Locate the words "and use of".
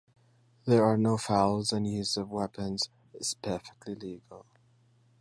1.71-2.31